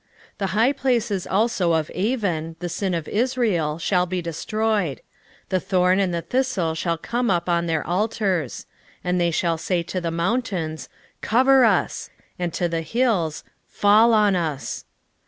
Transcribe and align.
10:8 0.01 0.07
The 0.39 0.47
high 0.47 0.73
places 0.73 1.27
also 1.27 1.73
of 1.73 1.91
Aven, 1.93 2.55
the 2.57 2.69
sin 2.69 2.95
of 2.95 3.07
Israel, 3.07 3.77
shall 3.77 4.07
be 4.07 4.19
destroyed: 4.19 4.99
the 5.49 5.59
thorn 5.59 5.99
and 5.99 6.11
the 6.11 6.23
thistle 6.23 6.73
shall 6.73 6.97
come 6.97 7.29
up 7.29 7.47
on 7.47 7.67
their 7.67 7.85
altars; 7.85 8.65
and 9.03 9.21
they 9.21 9.29
shall 9.29 9.59
say 9.59 9.83
to 9.83 10.01
the 10.01 10.09
mountains, 10.09 10.89
Cover 11.21 11.63
us; 11.65 12.09
and 12.39 12.51
to 12.51 12.67
the 12.67 12.81
hills, 12.81 13.43
Fall 13.67 14.11
on 14.13 14.35
us. 14.35 14.85